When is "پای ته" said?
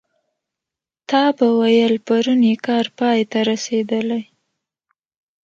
2.97-3.39